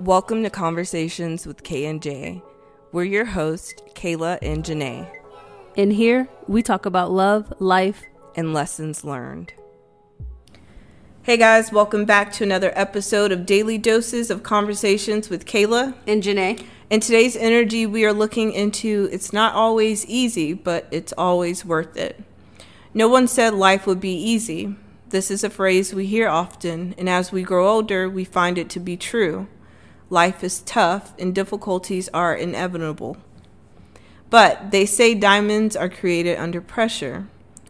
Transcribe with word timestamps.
Welcome 0.00 0.42
to 0.42 0.50
Conversations 0.50 1.46
with 1.46 1.62
K 1.62 1.86
and 1.86 2.02
J. 2.02 2.42
We're 2.92 3.04
your 3.04 3.24
hosts, 3.24 3.80
Kayla 3.94 4.38
and 4.42 4.62
Janae, 4.62 5.10
In 5.74 5.90
here, 5.90 6.28
we 6.46 6.62
talk 6.62 6.84
about 6.84 7.10
love, 7.10 7.50
life, 7.60 8.04
and 8.34 8.52
lessons 8.52 9.04
learned. 9.04 9.54
Hey 11.22 11.38
guys, 11.38 11.72
welcome 11.72 12.04
back 12.04 12.30
to 12.32 12.44
another 12.44 12.72
episode 12.74 13.32
of 13.32 13.46
Daily 13.46 13.78
Doses 13.78 14.30
of 14.30 14.42
Conversations 14.42 15.30
with 15.30 15.46
Kayla. 15.46 15.94
and 16.06 16.22
Janae. 16.22 16.62
In 16.90 17.00
today's 17.00 17.34
energy, 17.34 17.86
we 17.86 18.04
are 18.04 18.12
looking 18.12 18.52
into 18.52 19.08
it's 19.10 19.32
not 19.32 19.54
always 19.54 20.04
easy, 20.04 20.52
but 20.52 20.86
it's 20.90 21.14
always 21.16 21.64
worth 21.64 21.96
it. 21.96 22.22
No 22.92 23.08
one 23.08 23.26
said 23.28 23.54
life 23.54 23.86
would 23.86 24.00
be 24.00 24.14
easy. 24.14 24.76
This 25.08 25.30
is 25.30 25.42
a 25.42 25.48
phrase 25.48 25.94
we 25.94 26.04
hear 26.04 26.28
often, 26.28 26.94
and 26.98 27.08
as 27.08 27.32
we 27.32 27.42
grow 27.42 27.66
older, 27.66 28.10
we 28.10 28.24
find 28.24 28.58
it 28.58 28.68
to 28.70 28.78
be 28.78 28.98
true. 28.98 29.48
Life 30.08 30.44
is 30.44 30.60
tough 30.60 31.14
and 31.18 31.34
difficulties 31.34 32.08
are 32.14 32.34
inevitable. 32.34 33.16
But 34.30 34.70
they 34.70 34.86
say 34.86 35.14
diamonds 35.14 35.76
are 35.76 35.88
created 35.88 36.38
under 36.38 36.60
pressure. 36.60 37.26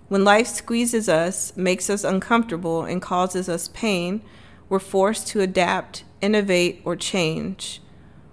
When 0.09 0.24
life 0.24 0.47
squeezes 0.47 1.09
us, 1.09 1.56
makes 1.56 1.91
us 1.91 2.05
uncomfortable, 2.05 2.84
and 2.84 3.02
causes 3.02 3.48
us 3.48 3.69
pain, 3.69 4.23
we're 4.69 4.78
forced 4.78 5.27
to 5.28 5.41
adapt, 5.41 6.05
innovate, 6.20 6.80
or 6.84 6.95
change. 6.95 7.80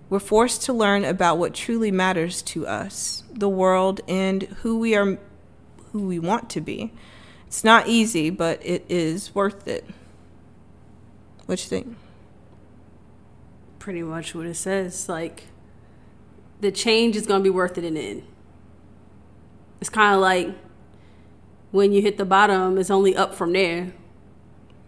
We're 0.10 0.20
forced 0.20 0.62
to 0.64 0.74
learn 0.74 1.04
about 1.04 1.38
what 1.38 1.54
truly 1.54 1.92
matters 1.92 2.42
to 2.44 2.68
us, 2.68 3.24
the 3.32 3.50
world, 3.50 4.02
and 4.08 4.44
who 4.44 4.78
we 4.78 4.96
are 4.96 5.18
who 5.92 6.08
we 6.08 6.20
want 6.20 6.50
to 6.52 6.62
be. 6.62 6.92
It's 7.48 7.64
not 7.64 7.88
easy, 7.88 8.30
but 8.30 8.64
it 8.66 8.84
is 8.90 9.34
worth 9.34 9.68
it. 9.68 9.86
What 11.46 11.64
you 11.64 11.70
think? 11.70 11.96
Pretty 13.84 14.02
much 14.02 14.34
what 14.34 14.46
it 14.46 14.54
says. 14.54 15.10
Like, 15.10 15.48
the 16.62 16.72
change 16.72 17.18
is 17.18 17.28
going 17.28 17.42
to 17.42 17.44
be 17.44 17.50
worth 17.50 17.78
it 17.78 17.84
in 17.84 17.96
the 17.96 18.00
end. 18.00 18.24
It's 19.82 19.90
kind 19.90 20.16
of 20.16 20.22
like 20.22 20.56
when 21.72 21.92
you 21.92 22.02
hit 22.02 22.18
the 22.18 22.24
bottom, 22.24 22.78
it's 22.78 22.90
only 22.90 23.14
up 23.14 23.36
from 23.36 23.52
there. 23.52 23.92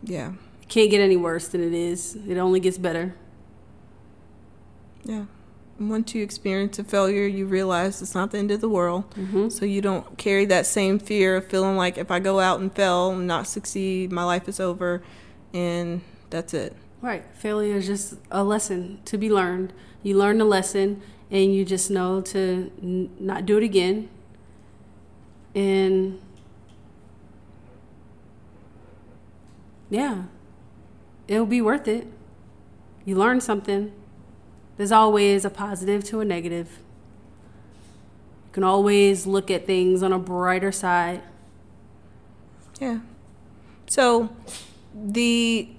Yeah. 0.02 0.36
It 0.62 0.70
can't 0.70 0.90
get 0.90 1.02
any 1.02 1.18
worse 1.18 1.50
than 1.50 1.62
it 1.62 1.74
is, 1.74 2.16
it 2.26 2.38
only 2.38 2.62
gets 2.62 2.78
better. 2.78 3.16
Yeah. 5.04 5.26
Once 5.78 6.16
you 6.16 6.24
experience 6.24 6.80
a 6.80 6.86
failure, 6.86 7.28
you 7.28 7.48
realize 7.48 8.02
it's 8.02 8.16
not 8.16 8.32
the 8.32 8.38
end 8.38 8.50
of 8.50 8.62
the 8.62 8.70
world. 8.70 9.14
Mm-hmm. 9.16 9.50
So 9.50 9.66
you 9.66 9.82
don't 9.82 10.18
carry 10.18 10.46
that 10.46 10.66
same 10.66 11.00
fear 11.00 11.36
of 11.36 11.48
feeling 11.48 11.76
like 11.76 11.98
if 11.98 12.12
I 12.12 12.20
go 12.20 12.40
out 12.40 12.62
and 12.62 12.74
fail 12.74 13.12
and 13.12 13.28
not 13.28 13.46
succeed, 13.46 14.14
my 14.14 14.24
life 14.24 14.48
is 14.48 14.62
over 14.62 15.04
and 15.54 16.00
that's 16.30 16.54
it. 16.54 16.78
Right. 17.06 17.24
Failure 17.36 17.76
is 17.76 17.86
just 17.86 18.16
a 18.32 18.44
lesson 18.44 19.00
to 19.06 19.16
be 19.16 19.30
learned. 19.30 19.74
You 20.02 20.18
learn 20.18 20.40
the 20.40 20.44
lesson 20.44 21.04
and 21.30 21.54
you 21.54 21.64
just 21.64 21.92
know 21.92 22.20
to 22.22 22.72
n- 22.82 23.16
not 23.20 23.46
do 23.46 23.58
it 23.58 23.64
again. 23.64 24.10
And 25.54 26.20
yeah, 29.92 30.24
it'll 31.28 31.46
be 31.46 31.62
worth 31.62 31.88
it. 31.88 32.08
You 33.06 33.16
learn 33.18 33.40
something. 33.40 33.92
There's 34.78 34.92
always 34.92 35.46
a 35.46 35.52
positive 35.52 36.04
to 36.06 36.22
a 36.22 36.26
negative. 36.26 36.80
You 38.48 38.52
can 38.52 38.64
always 38.64 39.28
look 39.28 39.52
at 39.52 39.68
things 39.68 40.02
on 40.02 40.12
a 40.12 40.18
brighter 40.18 40.72
side. 40.72 41.22
Yeah. 42.80 43.02
So 43.86 44.36
the 44.92 45.70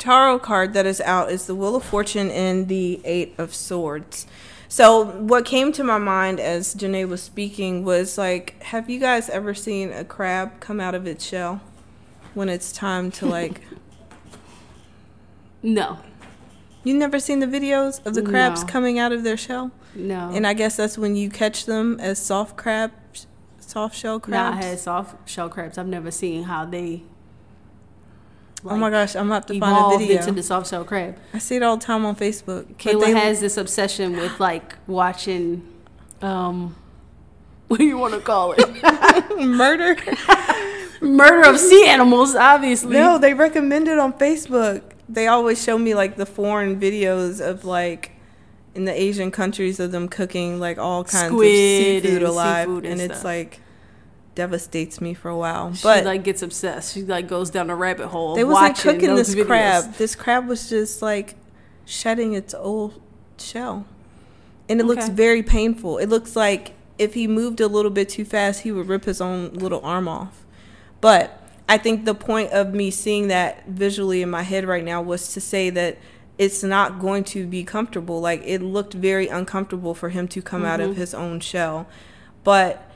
tarot 0.00 0.40
card 0.40 0.72
that 0.74 0.86
is 0.86 1.00
out 1.02 1.30
is 1.30 1.46
the 1.46 1.54
Wheel 1.54 1.76
of 1.76 1.84
Fortune 1.84 2.30
and 2.30 2.66
the 2.66 3.00
Eight 3.04 3.34
of 3.38 3.54
Swords. 3.54 4.26
So 4.68 5.04
what 5.04 5.44
came 5.44 5.72
to 5.72 5.84
my 5.84 5.98
mind 5.98 6.40
as 6.40 6.74
Janae 6.74 7.08
was 7.08 7.22
speaking 7.22 7.84
was 7.84 8.16
like, 8.18 8.60
have 8.64 8.88
you 8.90 8.98
guys 8.98 9.28
ever 9.28 9.52
seen 9.54 9.92
a 9.92 10.04
crab 10.04 10.60
come 10.60 10.80
out 10.80 10.94
of 10.94 11.06
its 11.06 11.24
shell 11.24 11.60
when 12.34 12.48
it's 12.48 12.72
time 12.72 13.10
to 13.12 13.26
like? 13.26 13.60
No, 15.62 15.98
you 16.84 16.94
never 16.94 17.20
seen 17.20 17.40
the 17.40 17.46
videos 17.46 18.04
of 18.06 18.14
the 18.14 18.22
crabs 18.22 18.62
No. 18.62 18.68
coming 18.68 18.98
out 18.98 19.12
of 19.12 19.24
their 19.24 19.36
shell? 19.36 19.70
no. 19.94 20.30
And 20.32 20.46
I 20.46 20.54
guess 20.54 20.76
that's 20.76 20.96
when 20.96 21.16
you 21.16 21.28
catch 21.28 21.66
them 21.66 21.98
as 22.00 22.18
soft 22.18 22.56
crab, 22.56 22.92
soft 23.58 23.94
shell 23.94 24.18
crabs. 24.20 24.64
I 24.64 24.68
had 24.68 24.78
soft 24.80 25.28
shell 25.28 25.50
crabs. 25.50 25.76
I've 25.76 25.86
never 25.86 26.10
seen 26.10 26.44
how 26.44 26.64
they. 26.64 27.02
Oh 28.64 28.76
my 28.76 28.90
gosh, 28.90 29.16
I'm 29.16 29.26
about 29.26 29.48
to 29.48 29.58
find 29.58 29.94
a 29.94 29.98
video. 29.98 30.18
into 30.18 30.32
the 30.32 30.42
soft 30.42 30.70
shell 30.70 30.84
crab. 30.84 31.16
I 31.32 31.38
see 31.38 31.56
it 31.56 31.62
all 31.62 31.76
the 31.76 31.84
time 31.84 32.04
on 32.04 32.16
Facebook. 32.16 32.74
Kayla 32.76 33.06
they- 33.06 33.12
has 33.12 33.40
this 33.40 33.56
obsession 33.56 34.16
with 34.16 34.38
like 34.40 34.76
watching, 34.86 35.62
um, 36.22 36.76
what 37.68 37.78
do 37.78 37.84
you 37.84 37.98
want 37.98 38.14
to 38.14 38.20
call 38.20 38.54
it? 38.56 39.38
murder. 39.40 39.96
Murder 41.02 41.48
of 41.48 41.58
sea 41.58 41.88
animals, 41.88 42.34
obviously. 42.34 42.92
No, 42.92 43.16
they 43.16 43.32
recommend 43.32 43.88
it 43.88 43.98
on 43.98 44.12
Facebook. 44.12 44.82
They 45.08 45.28
always 45.28 45.62
show 45.62 45.78
me 45.78 45.94
like 45.94 46.16
the 46.16 46.26
foreign 46.26 46.78
videos 46.78 47.40
of 47.40 47.64
like 47.64 48.12
in 48.74 48.84
the 48.84 49.00
Asian 49.00 49.30
countries 49.30 49.80
of 49.80 49.92
them 49.92 50.08
cooking 50.08 50.60
like 50.60 50.78
all 50.78 51.04
kinds 51.04 51.32
Squid 51.32 51.46
of 51.96 52.02
seafood 52.02 52.16
and 52.18 52.26
alive, 52.26 52.68
and 52.68 52.86
and, 52.86 53.00
it's 53.00 53.24
like 53.24 53.60
devastates 54.34 55.00
me 55.00 55.14
for 55.14 55.28
a 55.28 55.36
while. 55.36 55.74
She 55.74 55.82
But 55.82 56.04
like 56.04 56.24
gets 56.24 56.42
obsessed. 56.42 56.94
She 56.94 57.02
like 57.02 57.28
goes 57.28 57.50
down 57.50 57.70
a 57.70 57.76
rabbit 57.76 58.08
hole. 58.08 58.34
they 58.34 58.44
wasn't 58.44 58.68
watching 58.68 58.92
cooking 58.92 59.14
this 59.14 59.34
videos. 59.34 59.46
crab. 59.46 59.94
This 59.94 60.14
crab 60.14 60.46
was 60.46 60.68
just 60.68 61.02
like 61.02 61.36
shedding 61.84 62.34
its 62.34 62.54
old 62.54 63.00
shell, 63.38 63.86
and 64.68 64.80
it 64.80 64.84
looks 64.84 65.08
very 65.08 65.42
painful. 65.42 65.98
It 65.98 66.08
looks 66.08 66.36
like 66.36 66.74
if 66.98 67.14
he 67.14 67.26
moved 67.26 67.60
a 67.60 67.66
little 67.66 67.90
bit 67.90 68.08
too 68.08 68.24
fast, 68.24 68.62
he 68.62 68.72
would 68.72 68.86
rip 68.88 69.04
his 69.04 69.20
own 69.20 69.52
little 69.54 69.80
arm 69.84 70.06
off. 70.06 70.44
But 71.00 71.40
I 71.68 71.78
think 71.78 72.04
the 72.04 72.14
point 72.14 72.50
of 72.52 72.74
me 72.74 72.90
seeing 72.90 73.28
that 73.28 73.66
visually 73.66 74.22
in 74.22 74.30
my 74.30 74.42
head 74.42 74.66
right 74.66 74.84
now 74.84 75.00
was 75.00 75.32
to 75.34 75.40
say 75.40 75.70
that 75.70 75.98
it's 76.36 76.62
not 76.62 76.98
going 76.98 77.24
to 77.24 77.46
be 77.46 77.64
comfortable. 77.64 78.20
Like 78.20 78.42
it 78.44 78.60
looked 78.60 78.94
very 78.94 79.28
uncomfortable 79.28 79.94
for 79.94 80.08
him 80.08 80.26
to 80.28 80.42
come 80.42 80.64
out 80.64 80.80
of 80.80 80.90
mm-hmm. 80.90 81.00
his 81.00 81.14
own 81.14 81.40
shell. 81.40 81.86
But 82.44 82.89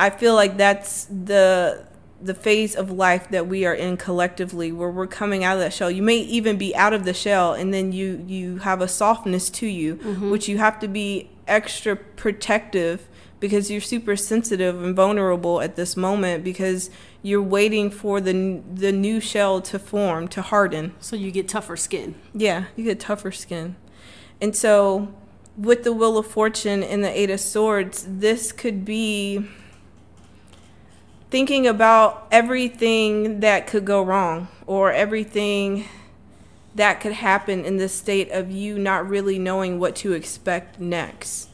I 0.00 0.08
feel 0.08 0.34
like 0.34 0.56
that's 0.56 1.04
the 1.04 1.86
the 2.22 2.34
phase 2.34 2.74
of 2.76 2.90
life 2.90 3.30
that 3.30 3.46
we 3.46 3.64
are 3.64 3.74
in 3.74 3.96
collectively 3.96 4.72
where 4.72 4.90
we're 4.90 5.06
coming 5.06 5.42
out 5.42 5.54
of 5.54 5.60
that 5.60 5.72
shell. 5.72 5.90
You 5.90 6.02
may 6.02 6.18
even 6.18 6.58
be 6.58 6.74
out 6.76 6.92
of 6.92 7.04
the 7.04 7.14
shell 7.14 7.54
and 7.54 7.72
then 7.72 7.92
you 7.92 8.24
you 8.26 8.58
have 8.58 8.80
a 8.80 8.88
softness 8.88 9.50
to 9.50 9.66
you, 9.66 9.96
mm-hmm. 9.96 10.30
which 10.30 10.48
you 10.48 10.56
have 10.58 10.80
to 10.80 10.88
be 10.88 11.30
extra 11.46 11.96
protective 11.96 13.08
because 13.40 13.70
you're 13.70 13.80
super 13.80 14.16
sensitive 14.16 14.82
and 14.82 14.96
vulnerable 14.96 15.60
at 15.60 15.76
this 15.76 15.96
moment 15.96 16.44
because 16.44 16.90
you're 17.22 17.42
waiting 17.42 17.90
for 17.90 18.22
the 18.22 18.62
the 18.72 18.92
new 18.92 19.20
shell 19.20 19.60
to 19.60 19.78
form, 19.78 20.28
to 20.28 20.40
harden. 20.40 20.94
So 21.00 21.14
you 21.14 21.30
get 21.30 21.46
tougher 21.46 21.76
skin. 21.76 22.14
Yeah, 22.32 22.64
you 22.74 22.84
get 22.84 23.00
tougher 23.00 23.32
skin. 23.32 23.76
And 24.40 24.56
so 24.56 25.12
with 25.58 25.84
the 25.84 25.92
Wheel 25.92 26.16
of 26.16 26.26
Fortune 26.26 26.82
and 26.82 27.04
the 27.04 27.18
Eight 27.18 27.28
of 27.28 27.40
Swords, 27.40 28.06
this 28.08 28.50
could 28.50 28.84
be 28.86 29.46
thinking 31.30 31.66
about 31.66 32.26
everything 32.30 33.40
that 33.40 33.66
could 33.66 33.84
go 33.84 34.02
wrong 34.02 34.48
or 34.66 34.92
everything 34.92 35.86
that 36.74 37.00
could 37.00 37.12
happen 37.12 37.64
in 37.64 37.76
the 37.76 37.88
state 37.88 38.30
of 38.30 38.50
you 38.50 38.78
not 38.78 39.08
really 39.08 39.38
knowing 39.38 39.78
what 39.78 39.96
to 39.96 40.12
expect 40.12 40.78
next. 40.80 41.48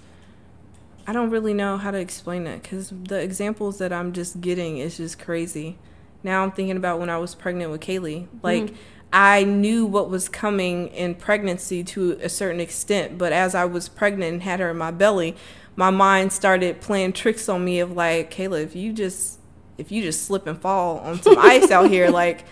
I 1.06 1.12
don't 1.12 1.30
really 1.30 1.54
know 1.54 1.76
how 1.76 1.90
to 1.90 1.98
explain 1.98 2.46
it 2.46 2.62
because 2.62 2.90
the 2.90 3.20
examples 3.20 3.78
that 3.78 3.92
I'm 3.92 4.12
just 4.12 4.40
getting 4.40 4.78
is 4.78 4.96
just 4.96 5.18
crazy. 5.18 5.78
Now 6.22 6.42
I'm 6.42 6.50
thinking 6.50 6.76
about 6.76 6.98
when 6.98 7.10
I 7.10 7.18
was 7.18 7.34
pregnant 7.34 7.70
with 7.70 7.80
Kaylee. 7.80 8.24
Mm-hmm. 8.24 8.38
Like, 8.42 8.74
I 9.12 9.44
knew 9.44 9.86
what 9.86 10.10
was 10.10 10.28
coming 10.28 10.88
in 10.88 11.14
pregnancy 11.14 11.84
to 11.84 12.18
a 12.20 12.28
certain 12.28 12.60
extent, 12.60 13.18
but 13.18 13.32
as 13.32 13.54
I 13.54 13.64
was 13.64 13.88
pregnant 13.88 14.32
and 14.32 14.42
had 14.42 14.58
her 14.58 14.70
in 14.70 14.78
my 14.78 14.90
belly, 14.90 15.36
my 15.76 15.90
mind 15.90 16.32
started 16.32 16.80
playing 16.80 17.12
tricks 17.12 17.48
on 17.48 17.64
me 17.64 17.78
of 17.78 17.92
like, 17.92 18.32
Kayla, 18.32 18.62
if 18.62 18.74
you 18.74 18.92
just 18.92 19.38
if 19.78 19.92
you 19.92 20.02
just 20.02 20.24
slip 20.26 20.46
and 20.46 20.60
fall 20.60 20.98
on 20.98 21.22
some 21.22 21.36
ice 21.38 21.70
out 21.70 21.90
here, 21.90 22.10
like, 22.10 22.44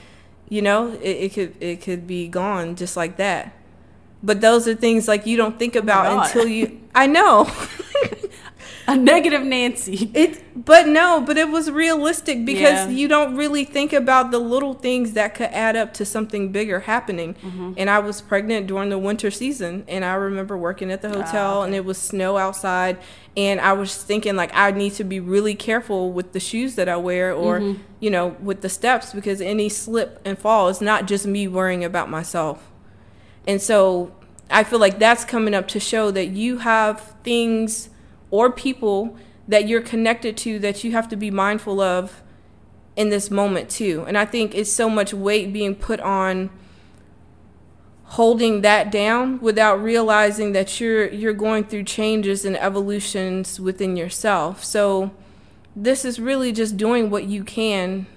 you 0.49 0.63
know, 0.63 0.93
it, 0.93 1.03
it 1.03 1.33
could 1.35 1.55
it 1.61 1.81
could 1.81 2.07
be 2.07 2.29
gone 2.29 2.77
just 2.77 2.97
like 2.97 3.17
that. 3.17 3.53
But 4.23 4.41
those 4.41 4.67
are 4.67 4.75
things 4.75 5.07
like 5.07 5.27
you 5.27 5.37
don't 5.37 5.59
think 5.59 5.77
about 5.77 6.27
until 6.27 6.49
you. 6.49 6.81
I 6.95 7.07
know. 7.07 7.51
A 8.89 8.97
negative 8.97 9.43
Nancy. 9.43 10.11
It, 10.13 10.43
but 10.67 10.87
no, 10.87 11.23
but 11.27 11.39
it 11.39 11.49
was 11.49 11.71
realistic 11.71 12.45
because 12.45 12.87
Yeah. 12.87 12.89
you 12.91 13.09
don't 13.09 13.35
really 13.35 13.65
think 13.65 13.95
about 13.95 14.31
the 14.31 14.39
little 14.39 14.75
things 14.75 15.13
that 15.13 15.35
could 15.35 15.49
add 15.53 15.75
up 15.75 15.95
to 15.95 16.05
something 16.05 16.53
bigger 16.53 16.81
happening. 16.81 17.35
Mm-hmm. 17.35 17.73
And 17.79 17.89
I 17.89 18.01
was 18.01 18.21
pregnant 18.21 18.67
during 18.67 18.91
the 18.91 18.99
winter 18.99 19.31
season, 19.31 19.85
and 19.89 20.05
I 20.05 20.15
remember 20.15 20.57
working 20.59 20.91
at 20.91 21.01
the 21.01 21.09
hotel, 21.09 21.63
and 21.63 21.75
it 21.75 21.85
was 21.85 21.97
snow 21.97 22.37
outside, 22.37 22.99
and 23.37 23.59
I 23.61 23.73
was 23.73 23.97
thinking 24.03 24.37
like 24.37 24.51
I 24.55 24.71
need 24.71 24.93
to 24.95 25.05
be 25.05 25.19
really 25.19 25.55
careful 25.55 26.13
with 26.13 26.33
the 26.33 26.41
shoes 26.41 26.75
that 26.75 26.89
I 26.89 26.97
wear, 26.97 27.33
or 27.33 27.77
you 28.01 28.11
know, 28.11 28.37
with 28.43 28.61
the 28.61 28.69
steps 28.69 29.15
because 29.15 29.41
any 29.41 29.71
slip 29.71 30.21
and 30.27 30.39
fall 30.39 30.69
is 30.69 30.81
not 30.83 31.07
just 31.07 31.27
me 31.27 31.49
worrying 31.49 31.85
about 31.85 32.11
myself. 32.11 32.71
And 33.47 33.63
so 33.63 34.13
I 34.51 34.63
feel 34.63 34.79
like 34.79 34.99
that's 34.99 35.25
coming 35.25 35.55
up 35.55 35.69
to 35.69 35.81
show 35.81 36.11
that 36.11 36.29
you 36.29 36.59
have 36.59 37.15
things 37.25 37.89
or 38.35 38.51
people 38.51 39.17
that 39.47 39.69
you're 39.69 39.81
connected 39.81 40.37
to 40.37 40.59
that 40.59 40.83
you 40.83 40.91
have 40.91 41.09
to 41.09 41.15
be 41.15 41.31
mindful 41.31 41.81
of 41.81 42.21
in 42.97 43.09
this 43.09 43.31
moment 43.31 43.71
too. 43.71 44.05
And 44.09 44.19
I 44.19 44.25
think 44.25 44.57
it's 44.57 44.73
so 44.73 44.91
much 44.91 45.15
weight 45.15 45.53
being 45.53 45.77
put 45.77 46.01
on 46.01 46.51
holding 48.07 48.63
that 48.63 48.91
down 48.91 49.41
without 49.41 49.81
realizing 49.81 50.51
that 50.53 50.81
you're 50.81 51.09
you're 51.11 51.33
going 51.33 51.63
through 51.63 51.85
changes 51.85 52.45
and 52.45 52.57
evolutions 52.57 53.61
within 53.61 53.97
yourself. 53.97 54.65
So 54.65 55.13
this 55.77 56.05
is 56.05 56.19
really 56.19 56.51
just 56.51 56.77
doing 56.77 57.11
what 57.11 57.27
you 57.27 57.45
can 57.45 58.09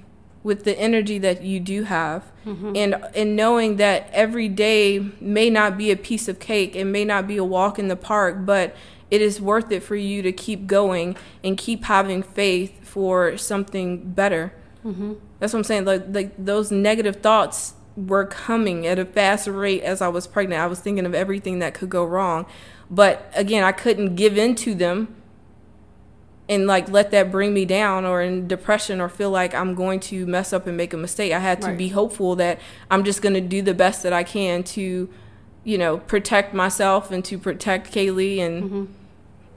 with 0.42 0.64
the 0.64 0.80
energy 0.80 1.20
that 1.20 1.44
you 1.44 1.60
do 1.60 1.84
have 1.84 2.24
mm-hmm. 2.44 2.76
and 2.76 2.96
and 3.14 3.36
knowing 3.36 3.76
that 3.76 4.10
every 4.14 4.50
day 4.50 5.12
may 5.22 5.52
not 5.52 5.78
be 5.78 5.92
a 5.92 5.96
piece 5.98 6.28
of 6.28 6.40
cake 6.40 6.74
it 6.76 6.86
may 6.86 7.04
not 7.04 7.28
be 7.28 7.36
a 7.36 7.44
walk 7.44 7.78
in 7.78 7.90
the 7.90 7.96
park 7.98 8.46
but 8.46 8.74
it 9.10 9.22
is 9.22 9.40
worth 9.40 9.72
it 9.72 9.82
for 9.82 9.96
you 9.96 10.22
to 10.22 10.32
keep 10.32 10.68
going 10.68 11.16
and 11.44 11.58
keep 11.58 11.86
having 11.86 12.22
faith 12.22 12.86
for 12.86 13.38
something 13.38 14.12
better 14.12 14.54
mm-hmm. 14.86 15.14
that's 15.40 15.54
what 15.54 15.60
i'm 15.60 15.64
saying 15.64 15.86
like, 15.86 16.04
like 16.10 16.34
those 16.38 16.72
negative 16.72 17.18
thoughts 17.18 17.74
were 17.96 18.26
coming 18.26 18.86
at 18.86 19.00
a 19.00 19.06
fast 19.06 19.48
rate 19.48 19.82
as 19.82 20.02
i 20.02 20.08
was 20.08 20.28
pregnant 20.28 20.62
i 20.62 20.68
was 20.68 20.80
thinking 20.80 21.06
of 21.06 21.16
everything 21.16 21.60
that 21.60 21.74
could 21.74 21.90
go 21.90 22.06
wrong 22.06 22.46
but 22.90 23.32
again 23.36 23.64
i 23.64 23.72
couldn't 23.72 24.16
give 24.16 24.38
in 24.38 24.56
to 24.56 24.76
them 24.76 25.16
and 26.50 26.68
like 26.68 26.90
let 26.90 27.12
that 27.12 27.32
bring 27.32 27.54
me 27.54 27.66
down 27.66 28.06
or 28.06 28.22
in 28.22 28.48
depression 28.48 29.02
or 29.02 29.10
feel 29.10 29.30
like 29.30 29.54
I'm 29.54 29.76
going 29.76 30.00
to 30.02 30.26
mess 30.26 30.54
up 30.54 30.68
and 30.68 30.78
make 30.78 30.94
a 30.94 30.98
mistake. 30.98 31.34
I 31.34 31.40
had 31.40 31.62
to 31.62 31.70
right. 31.70 31.78
be 31.78 31.90
hopeful 31.90 32.36
that 32.38 32.60
I'm 32.90 33.04
just 33.04 33.22
going 33.22 33.34
to 33.34 33.42
do 33.42 33.62
the 33.62 33.74
best 33.74 34.04
that 34.04 34.14
I 34.14 34.24
can 34.24 34.64
to, 34.64 35.10
you 35.64 35.78
know, 35.78 35.98
protect 35.98 36.54
myself 36.54 37.12
and 37.12 37.24
to 37.26 37.38
protect 37.38 37.94
Kaylee. 37.94 38.40
And 38.40 38.64
mm-hmm. 38.64 38.86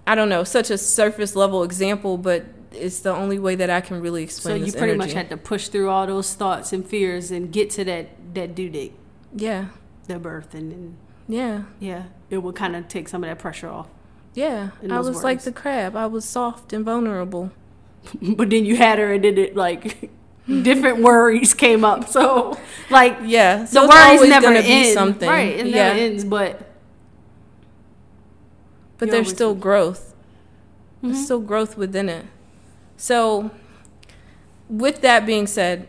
I 0.06 0.14
don't 0.14 0.28
know, 0.28 0.44
such 0.44 0.70
a 0.70 0.78
surface 0.78 1.36
level 1.36 1.62
example, 1.62 2.16
but 2.16 2.44
it's 2.72 3.00
the 3.00 3.12
only 3.12 3.38
way 3.38 3.54
that 3.54 3.70
I 3.70 3.80
can 3.80 4.00
really 4.00 4.22
explain. 4.22 4.60
So 4.60 4.66
you 4.66 4.72
pretty 4.72 4.94
energy. 4.94 4.98
much 4.98 5.12
had 5.12 5.28
to 5.30 5.36
push 5.36 5.68
through 5.68 5.90
all 5.90 6.06
those 6.06 6.34
thoughts 6.34 6.72
and 6.72 6.86
fears 6.86 7.30
and 7.30 7.52
get 7.52 7.70
to 7.70 7.84
that 7.84 8.08
that 8.34 8.54
due 8.54 8.70
date. 8.70 8.94
Yeah. 9.34 9.66
The 10.06 10.18
birth 10.18 10.54
and, 10.54 10.72
and 10.72 10.96
yeah, 11.30 11.62
yeah, 11.78 12.04
it 12.28 12.38
would 12.38 12.56
kind 12.56 12.74
of 12.74 12.88
take 12.88 13.08
some 13.08 13.22
of 13.22 13.30
that 13.30 13.38
pressure 13.38 13.68
off. 13.68 13.86
Yeah, 14.34 14.70
I 14.88 14.98
was 14.98 15.08
words. 15.08 15.24
like 15.24 15.42
the 15.42 15.52
crab. 15.52 15.94
I 15.94 16.06
was 16.06 16.24
soft 16.24 16.72
and 16.72 16.84
vulnerable. 16.84 17.52
but 18.22 18.50
then 18.50 18.64
you 18.64 18.76
had 18.76 18.98
her, 18.98 19.12
and 19.12 19.22
then 19.22 19.38
it 19.38 19.54
like 19.54 20.10
different 20.48 21.02
worries 21.02 21.54
came 21.54 21.84
up. 21.84 22.08
So 22.08 22.58
like 22.90 23.16
yeah, 23.22 23.64
so 23.64 23.82
the 23.82 23.88
worries 23.88 24.28
never 24.28 24.48
end. 24.48 24.94
Something 24.94 25.28
right? 25.28 25.54
It 25.54 25.66
yeah. 25.66 25.88
never 25.88 25.98
ends, 26.00 26.24
but 26.24 26.69
but 29.00 29.10
there's 29.10 29.30
still 29.30 29.54
growth. 29.54 30.14
Mm-hmm. 30.98 31.08
There's 31.08 31.24
still 31.24 31.40
growth 31.40 31.76
within 31.76 32.08
it. 32.08 32.26
So, 32.96 33.50
with 34.68 35.00
that 35.00 35.26
being 35.26 35.46
said, 35.46 35.88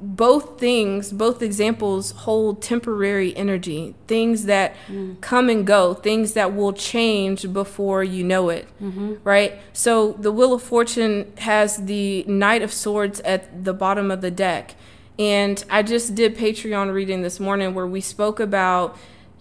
both 0.00 0.60
things, 0.60 1.12
both 1.12 1.42
examples 1.42 2.10
hold 2.12 2.62
temporary 2.62 3.34
energy, 3.36 3.94
things 4.06 4.44
that 4.44 4.74
mm. 4.86 5.20
come 5.20 5.48
and 5.48 5.66
go, 5.66 5.94
things 5.94 6.34
that 6.34 6.54
will 6.54 6.72
change 6.72 7.52
before 7.52 8.04
you 8.04 8.22
know 8.22 8.50
it, 8.50 8.68
mm-hmm. 8.82 9.14
right? 9.24 9.58
So 9.72 10.12
the 10.12 10.30
Wheel 10.30 10.52
of 10.52 10.62
Fortune 10.62 11.32
has 11.38 11.84
the 11.86 12.24
Knight 12.24 12.62
of 12.62 12.72
Swords 12.72 13.20
at 13.20 13.64
the 13.64 13.72
bottom 13.72 14.10
of 14.10 14.20
the 14.20 14.30
deck. 14.30 14.74
And 15.18 15.64
I 15.70 15.82
just 15.82 16.14
did 16.14 16.36
Patreon 16.36 16.92
reading 16.92 17.22
this 17.22 17.40
morning 17.40 17.74
where 17.74 17.86
we 17.86 18.00
spoke 18.00 18.40
about 18.40 18.96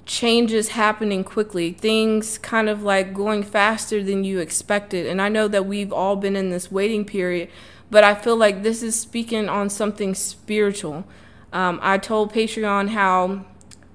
changes 0.06 0.70
happening 0.70 1.24
quickly, 1.24 1.72
things 1.72 2.38
kind 2.38 2.70
of 2.70 2.84
like 2.84 3.14
going 3.14 3.44
faster 3.44 4.04
than 4.04 4.24
you 4.24 4.40
expected. 4.40 5.06
And 5.08 5.22
I 5.22 5.30
know 5.30 5.48
that 5.48 5.66
we've 5.66 5.94
all 5.94 6.16
been 6.16 6.36
in 6.36 6.50
this 6.50 6.72
waiting 6.72 7.06
period 7.06 7.50
but 7.94 8.04
I 8.04 8.16
feel 8.16 8.36
like 8.36 8.64
this 8.64 8.82
is 8.82 9.00
speaking 9.00 9.48
on 9.48 9.70
something 9.70 10.16
spiritual. 10.16 11.06
Um, 11.54 11.80
I 11.84 12.00
told 12.00 12.34
Patreon 12.34 12.90
how 12.90 13.46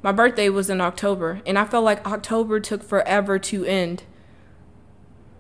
my 0.03 0.13
birthday 0.13 0.49
was 0.49 0.71
in 0.71 0.81
October, 0.81 1.43
and 1.45 1.59
I 1.59 1.65
felt 1.65 1.85
like 1.85 2.07
October 2.07 2.61
took 2.61 2.85
forever 2.85 3.41
to 3.41 3.65
end. 3.65 4.05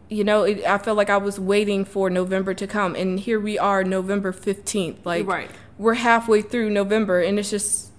You 0.09 0.25
know, 0.25 0.43
it, 0.43 0.65
I 0.67 0.76
felt 0.79 0.97
like 0.97 1.09
I 1.09 1.19
was 1.19 1.38
waiting 1.38 1.85
for 1.85 2.11
November 2.11 2.53
to 2.55 2.67
come, 2.67 2.97
and 2.97 3.20
here 3.20 3.38
we 3.38 3.61
are, 3.61 3.85
November 3.85 4.32
15th. 4.32 4.97
Like, 5.05 5.29
right. 5.29 5.50
we're 5.79 5.94
halfway 5.94 6.43
through 6.43 6.70
November, 6.70 7.20
and 7.20 7.38
it's 7.38 7.50
just, 7.50 7.93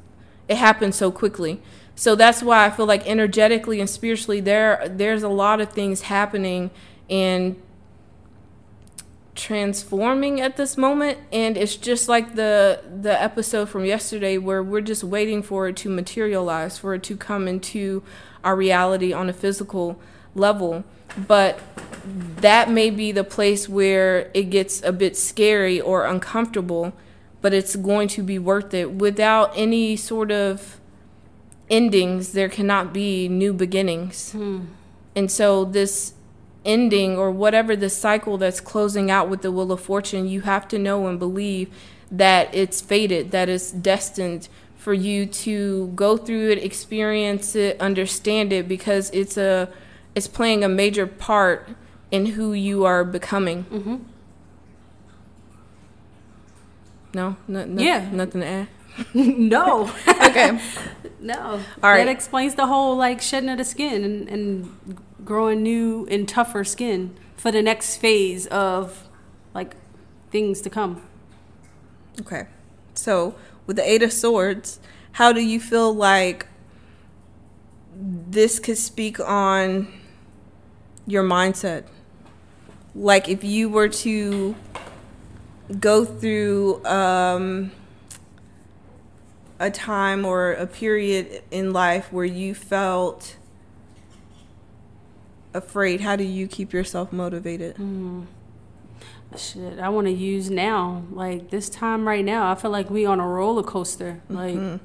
it 0.49 0.57
happened 0.57 0.93
so 0.93 1.09
quickly. 1.09 1.61
So 1.99 2.15
that's 2.15 2.41
why 2.41 2.65
I 2.65 2.69
feel 2.69 2.85
like 2.85 3.05
energetically 3.05 3.81
and 3.81 3.89
spiritually, 3.89 4.39
there 4.39 4.87
there's 4.87 5.21
a 5.21 5.27
lot 5.27 5.59
of 5.59 5.73
things 5.73 6.03
happening, 6.03 6.71
and 7.09 7.61
transforming 9.35 10.39
at 10.39 10.55
this 10.55 10.77
moment. 10.77 11.17
And 11.33 11.57
it's 11.57 11.75
just 11.75 12.07
like 12.07 12.35
the 12.35 12.81
the 13.01 13.21
episode 13.21 13.67
from 13.67 13.83
yesterday 13.83 14.37
where 14.37 14.63
we're 14.63 14.79
just 14.79 15.03
waiting 15.03 15.43
for 15.43 15.67
it 15.67 15.75
to 15.75 15.89
materialize 15.89 16.77
for 16.77 16.93
it 16.93 17.03
to 17.03 17.17
come 17.17 17.49
into 17.49 18.01
our 18.45 18.55
reality 18.55 19.11
on 19.11 19.27
a 19.27 19.33
physical 19.33 19.99
level. 20.35 20.85
But 21.27 21.59
that 22.37 22.71
may 22.71 22.91
be 22.91 23.11
the 23.11 23.25
place 23.25 23.67
where 23.67 24.31
it 24.33 24.43
gets 24.51 24.81
a 24.83 24.93
bit 24.93 25.17
scary 25.17 25.81
or 25.81 26.05
uncomfortable 26.05 26.93
but 27.41 27.53
it's 27.53 27.75
going 27.77 28.07
to 28.09 28.21
be 28.21 28.37
worth 28.37 28.73
it 28.73 28.91
without 28.91 29.51
any 29.55 29.95
sort 29.95 30.29
of 30.29 30.78
endings 31.69 32.31
there 32.31 32.49
cannot 32.49 32.93
be 32.93 33.27
new 33.27 33.53
beginnings 33.53 34.31
hmm. 34.31 34.61
and 35.15 35.31
so 35.31 35.65
this 35.65 36.13
ending 36.65 37.17
or 37.17 37.31
whatever 37.31 37.75
the 37.75 37.89
cycle 37.89 38.37
that's 38.37 38.59
closing 38.59 39.09
out 39.09 39.29
with 39.29 39.41
the 39.41 39.51
Wheel 39.51 39.71
of 39.71 39.81
Fortune, 39.81 40.27
you 40.27 40.41
have 40.41 40.67
to 40.69 40.79
know 40.79 41.07
and 41.07 41.17
believe 41.17 41.69
that 42.11 42.53
it's 42.53 42.81
fated, 42.81 43.31
that 43.31 43.49
it's 43.49 43.71
destined 43.71 44.47
for 44.77 44.93
you 44.93 45.25
to 45.25 45.87
go 45.95 46.17
through 46.17 46.51
it, 46.51 46.63
experience 46.63 47.55
it, 47.55 47.79
understand 47.79 48.51
it, 48.53 48.67
because 48.67 49.09
it's 49.11 49.37
a 49.37 49.71
it's 50.15 50.27
playing 50.27 50.63
a 50.63 50.69
major 50.69 51.05
part 51.05 51.69
in 52.11 52.27
who 52.27 52.53
you 52.53 52.85
are 52.85 53.03
becoming. 53.03 53.65
Mm-hmm. 53.65 53.95
No, 57.13 57.35
no, 57.47 57.65
no, 57.65 57.81
yeah, 57.81 58.09
nothing 58.11 58.41
to 58.41 58.47
add. 58.47 58.67
no. 59.13 59.91
okay. 60.07 60.59
No. 61.19 61.61
All 61.83 61.89
right. 61.89 62.05
That 62.05 62.07
explains 62.07 62.55
the 62.55 62.67
whole 62.67 62.95
like 62.95 63.21
shedding 63.21 63.49
of 63.49 63.57
the 63.57 63.65
skin 63.65 64.03
and, 64.03 64.29
and 64.29 64.97
growing 65.23 65.63
new 65.63 66.07
and 66.09 66.27
tougher 66.27 66.63
skin 66.63 67.15
for 67.35 67.51
the 67.51 67.61
next 67.61 67.97
phase 67.97 68.47
of 68.47 69.07
like 69.53 69.75
things 70.31 70.61
to 70.61 70.69
come. 70.69 71.01
Okay. 72.21 72.47
So, 72.93 73.35
with 73.65 73.77
the 73.77 73.89
8 73.89 74.03
of 74.03 74.11
swords, 74.11 74.79
how 75.13 75.31
do 75.31 75.41
you 75.41 75.59
feel 75.59 75.93
like 75.93 76.47
this 77.95 78.59
could 78.59 78.77
speak 78.77 79.19
on 79.19 79.87
your 81.05 81.23
mindset? 81.23 81.85
Like 82.95 83.29
if 83.29 83.43
you 83.43 83.69
were 83.69 83.89
to 83.89 84.55
go 85.79 86.03
through 86.03 86.83
um, 86.85 87.71
a 89.59 89.69
time 89.69 90.25
or 90.25 90.53
a 90.53 90.65
period 90.65 91.43
in 91.51 91.73
life 91.73 92.11
where 92.11 92.25
you 92.25 92.55
felt 92.55 93.35
afraid, 95.53 96.01
how 96.01 96.15
do 96.15 96.23
you 96.23 96.47
keep 96.47 96.73
yourself 96.73 97.11
motivated? 97.11 97.75
Mm. 97.75 98.25
Shit, 99.37 99.79
I 99.79 99.89
want 99.89 100.07
to 100.07 100.13
use 100.13 100.49
now. 100.49 101.03
Like 101.11 101.51
this 101.51 101.69
time 101.69 102.07
right 102.07 102.25
now, 102.25 102.51
I 102.51 102.55
feel 102.55 102.71
like 102.71 102.89
we 102.89 103.05
on 103.05 103.19
a 103.19 103.27
roller 103.27 103.61
coaster. 103.61 104.21
Like 104.27 104.55
mm-hmm. 104.55 104.83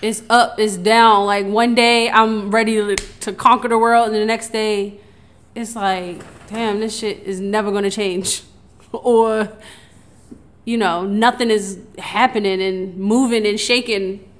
it's 0.00 0.22
up, 0.30 0.58
it's 0.58 0.76
down. 0.76 1.26
Like 1.26 1.46
one 1.46 1.74
day 1.74 2.08
I'm 2.08 2.50
ready 2.50 2.76
to, 2.76 2.96
to 2.96 3.32
conquer 3.32 3.68
the 3.68 3.76
world, 3.76 4.06
and 4.06 4.16
the 4.16 4.24
next 4.24 4.50
day 4.50 5.00
it's 5.54 5.76
like, 5.76 6.22
damn, 6.48 6.80
this 6.80 6.98
shit 6.98 7.18
is 7.24 7.40
never 7.40 7.70
gonna 7.70 7.90
change, 7.90 8.42
or 8.92 9.52
you 10.68 10.76
know, 10.76 11.06
nothing 11.06 11.50
is 11.50 11.78
happening 11.96 12.60
and 12.60 12.94
moving 12.98 13.46
and 13.46 13.58
shaking, 13.58 14.30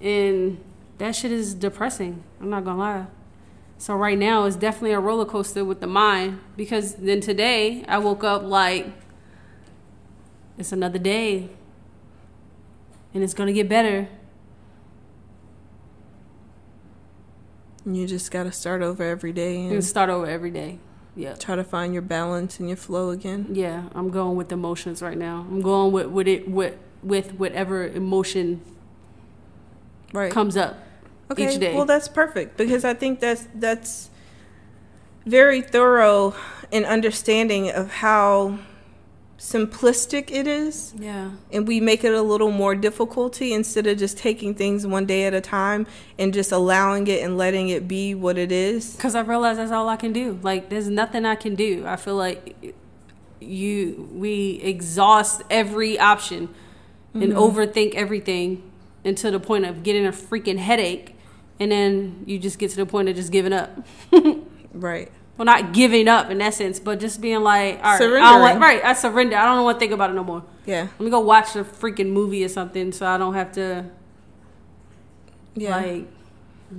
and 0.00 0.58
that 0.98 1.14
shit 1.14 1.30
is 1.30 1.54
depressing. 1.54 2.24
I'm 2.40 2.50
not 2.50 2.64
gonna 2.64 2.80
lie. 2.80 3.06
So 3.78 3.94
right 3.94 4.18
now 4.18 4.46
it's 4.46 4.56
definitely 4.56 4.94
a 4.94 4.98
roller 4.98 5.24
coaster 5.24 5.64
with 5.64 5.80
the 5.80 5.86
mind 5.86 6.40
because 6.56 6.96
then 6.96 7.20
today 7.20 7.84
I 7.86 7.98
woke 7.98 8.24
up 8.24 8.42
like 8.42 8.88
it's 10.58 10.72
another 10.72 10.98
day 10.98 11.50
and 13.14 13.22
it's 13.22 13.32
gonna 13.32 13.52
get 13.52 13.68
better. 13.68 14.08
You 17.86 18.08
just 18.08 18.32
gotta 18.32 18.50
start 18.50 18.82
over 18.82 19.04
every 19.04 19.32
day 19.32 19.62
and, 19.62 19.74
and 19.74 19.84
start 19.84 20.10
over 20.10 20.26
every 20.26 20.50
day. 20.50 20.80
Yeah. 21.16 21.34
Try 21.34 21.56
to 21.56 21.64
find 21.64 21.92
your 21.92 22.02
balance 22.02 22.60
and 22.60 22.68
your 22.68 22.76
flow 22.76 23.10
again. 23.10 23.46
Yeah, 23.50 23.88
I'm 23.94 24.10
going 24.10 24.36
with 24.36 24.52
emotions 24.52 25.02
right 25.02 25.18
now. 25.18 25.46
I'm 25.48 25.60
going 25.60 25.92
with 25.92 26.06
with 26.06 26.28
it 26.28 26.48
with 26.48 26.76
with 27.02 27.34
whatever 27.34 27.86
emotion 27.86 28.60
right. 30.12 30.30
comes 30.32 30.56
up. 30.56 30.78
Okay. 31.30 31.52
each 31.52 31.60
day. 31.60 31.76
Well, 31.76 31.84
that's 31.84 32.08
perfect 32.08 32.56
because 32.56 32.84
I 32.84 32.94
think 32.94 33.20
that's 33.20 33.46
that's 33.54 34.10
very 35.26 35.62
thorough 35.62 36.34
in 36.70 36.84
understanding 36.84 37.70
of 37.70 37.90
how 37.94 38.58
simplistic 39.40 40.30
it 40.30 40.46
is 40.46 40.92
yeah. 40.98 41.30
and 41.50 41.66
we 41.66 41.80
make 41.80 42.04
it 42.04 42.12
a 42.12 42.20
little 42.20 42.50
more 42.50 42.74
difficulty 42.74 43.54
instead 43.54 43.86
of 43.86 43.96
just 43.96 44.18
taking 44.18 44.54
things 44.54 44.86
one 44.86 45.06
day 45.06 45.24
at 45.24 45.32
a 45.32 45.40
time 45.40 45.86
and 46.18 46.34
just 46.34 46.52
allowing 46.52 47.06
it 47.06 47.22
and 47.22 47.38
letting 47.38 47.70
it 47.70 47.88
be 47.88 48.14
what 48.14 48.36
it 48.36 48.52
is. 48.52 48.94
Because 48.96 49.14
I 49.14 49.20
realize 49.20 49.56
that's 49.56 49.72
all 49.72 49.88
I 49.88 49.96
can 49.96 50.12
do. 50.12 50.38
Like, 50.42 50.68
there's 50.68 50.88
nothing 50.88 51.24
I 51.24 51.36
can 51.36 51.54
do. 51.54 51.86
I 51.86 51.96
feel 51.96 52.16
like 52.16 52.74
you, 53.40 54.10
we 54.12 54.60
exhaust 54.62 55.40
every 55.48 55.98
option 55.98 56.54
and 57.14 57.32
mm-hmm. 57.32 57.38
overthink 57.38 57.94
everything 57.94 58.70
until 59.06 59.32
the 59.32 59.40
point 59.40 59.64
of 59.64 59.82
getting 59.82 60.04
a 60.04 60.12
freaking 60.12 60.58
headache. 60.58 61.16
And 61.58 61.72
then 61.72 62.24
you 62.26 62.38
just 62.38 62.58
get 62.58 62.70
to 62.72 62.76
the 62.76 62.86
point 62.86 63.08
of 63.08 63.16
just 63.16 63.32
giving 63.32 63.54
up. 63.54 63.70
Right. 64.72 65.10
Well, 65.40 65.46
not 65.46 65.72
giving 65.72 66.06
up 66.06 66.30
in 66.30 66.42
essence, 66.42 66.78
but 66.78 67.00
just 67.00 67.18
being 67.18 67.40
like, 67.42 67.76
all 67.82 67.98
right, 67.98 68.22
I 68.22 68.38
want, 68.38 68.60
right, 68.60 68.84
I 68.84 68.92
surrender. 68.92 69.36
I 69.36 69.46
don't 69.46 69.64
want 69.64 69.76
to 69.76 69.80
think 69.80 69.90
about 69.90 70.10
it 70.10 70.12
no 70.12 70.22
more. 70.22 70.44
Yeah. 70.66 70.82
Let 70.82 71.00
me 71.00 71.08
go 71.08 71.20
watch 71.20 71.56
a 71.56 71.64
freaking 71.64 72.10
movie 72.10 72.44
or 72.44 72.50
something 72.50 72.92
so 72.92 73.06
I 73.06 73.16
don't 73.16 73.32
have 73.32 73.50
to 73.52 73.86
Yeah. 75.54 75.76
like 75.78 76.08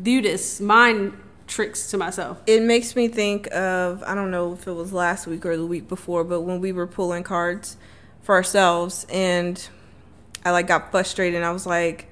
do 0.03 0.21
this 0.21 0.61
mind 0.61 1.17
tricks 1.47 1.89
to 1.89 1.97
myself. 1.97 2.39
it 2.45 2.61
makes 2.61 2.95
me 2.95 3.07
think 3.07 3.51
of 3.51 4.03
I 4.03 4.13
don't 4.13 4.29
know 4.29 4.53
if 4.53 4.67
it 4.67 4.73
was 4.73 4.93
last 4.93 5.25
week 5.25 5.43
or 5.43 5.57
the 5.57 5.65
week 5.65 5.89
before, 5.89 6.23
but 6.23 6.41
when 6.41 6.61
we 6.61 6.71
were 6.71 6.85
pulling 6.85 7.23
cards 7.23 7.77
for 8.21 8.35
ourselves 8.35 9.07
and 9.09 9.67
I 10.45 10.51
like 10.51 10.67
got 10.67 10.91
frustrated 10.91 11.35
and 11.37 11.43
I 11.43 11.51
was 11.51 11.65
like 11.65 12.09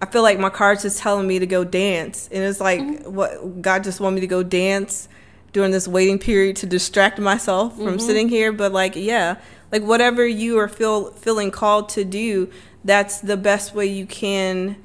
I 0.00 0.06
feel 0.06 0.22
like 0.22 0.38
my 0.38 0.50
cards 0.50 0.84
is 0.84 1.00
telling 1.00 1.26
me 1.26 1.40
to 1.40 1.48
go 1.48 1.64
dance 1.64 2.28
and 2.30 2.44
it's 2.44 2.60
like 2.60 2.80
mm-hmm. 2.80 3.12
what 3.12 3.60
God 3.60 3.82
just 3.82 3.98
want 3.98 4.14
me 4.14 4.20
to 4.20 4.28
go 4.28 4.44
dance 4.44 5.08
during 5.52 5.70
this 5.70 5.88
waiting 5.88 6.18
period 6.18 6.56
to 6.56 6.66
distract 6.66 7.18
myself 7.18 7.74
from 7.76 7.84
mm-hmm. 7.84 7.98
sitting 7.98 8.28
here 8.28 8.52
but 8.52 8.72
like 8.72 8.94
yeah 8.96 9.36
like 9.72 9.82
whatever 9.82 10.26
you 10.26 10.58
are 10.58 10.68
feel 10.68 11.10
feeling 11.12 11.50
called 11.50 11.88
to 11.88 12.04
do 12.04 12.50
that's 12.84 13.20
the 13.20 13.36
best 13.36 13.74
way 13.74 13.86
you 13.86 14.06
can 14.06 14.76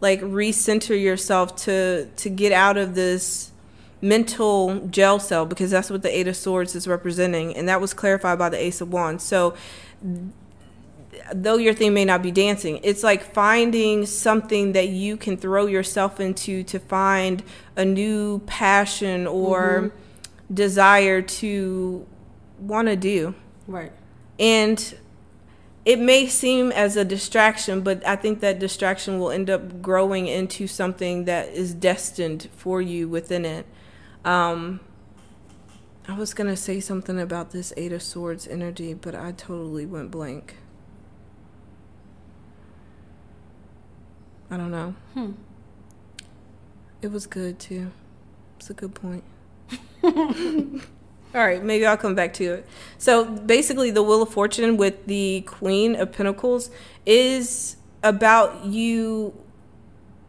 like 0.00 0.20
recenter 0.20 1.00
yourself 1.00 1.56
to 1.56 2.06
to 2.16 2.28
get 2.28 2.52
out 2.52 2.76
of 2.76 2.94
this 2.94 3.52
mental 4.02 4.86
jail 4.88 5.18
cell 5.18 5.46
because 5.46 5.70
that's 5.70 5.88
what 5.88 6.02
the 6.02 6.16
eight 6.16 6.28
of 6.28 6.36
swords 6.36 6.74
is 6.74 6.86
representing 6.86 7.56
and 7.56 7.68
that 7.68 7.80
was 7.80 7.94
clarified 7.94 8.38
by 8.38 8.50
the 8.50 8.62
ace 8.62 8.82
of 8.82 8.92
wands. 8.92 9.24
So 9.24 9.54
though 11.32 11.56
your 11.56 11.72
thing 11.72 11.94
may 11.94 12.04
not 12.04 12.22
be 12.22 12.30
dancing 12.30 12.78
it's 12.82 13.02
like 13.02 13.22
finding 13.32 14.04
something 14.04 14.72
that 14.72 14.88
you 14.88 15.16
can 15.16 15.38
throw 15.38 15.64
yourself 15.64 16.20
into 16.20 16.62
to 16.62 16.78
find 16.78 17.42
a 17.76 17.84
new 17.84 18.40
passion 18.40 19.26
or 19.26 19.84
mm-hmm. 19.84 19.98
Desire 20.52 21.22
to 21.22 22.06
want 22.58 22.88
to 22.88 22.96
do 22.96 23.34
Right. 23.66 23.92
and 24.38 24.94
it 25.84 25.98
may 25.98 26.26
seem 26.26 26.72
as 26.72 26.96
a 26.96 27.04
distraction, 27.04 27.82
but 27.82 28.06
I 28.06 28.16
think 28.16 28.40
that 28.40 28.58
distraction 28.58 29.18
will 29.18 29.30
end 29.30 29.50
up 29.50 29.82
growing 29.82 30.26
into 30.28 30.66
something 30.66 31.26
that 31.26 31.50
is 31.50 31.74
destined 31.74 32.48
for 32.56 32.80
you 32.80 33.06
within 33.06 33.44
it. 33.44 33.66
Um, 34.24 34.80
I 36.08 36.14
was 36.14 36.32
going 36.32 36.46
to 36.48 36.56
say 36.56 36.80
something 36.80 37.20
about 37.20 37.50
this 37.50 37.72
Eight 37.76 37.92
of 37.92 38.02
Swords 38.02 38.48
energy, 38.48 38.94
but 38.94 39.14
I 39.14 39.32
totally 39.32 39.84
went 39.84 40.10
blank. 40.10 40.56
I 44.50 44.56
don't 44.56 44.70
know. 44.70 44.94
Hmm. 45.12 45.32
It 47.02 47.08
was 47.12 47.26
good 47.26 47.58
too. 47.58 47.90
It's 48.58 48.70
a 48.70 48.74
good 48.74 48.94
point. 48.94 49.24
All 51.34 51.40
right, 51.40 51.64
maybe 51.64 51.84
I'll 51.84 51.96
come 51.96 52.14
back 52.14 52.32
to 52.34 52.44
it. 52.44 52.66
So 52.98 53.24
basically, 53.24 53.90
the 53.90 54.02
Wheel 54.02 54.22
of 54.22 54.28
Fortune 54.28 54.76
with 54.76 55.06
the 55.06 55.40
Queen 55.46 55.96
of 55.96 56.12
Pentacles 56.12 56.70
is 57.04 57.76
about 58.02 58.64
you 58.64 59.34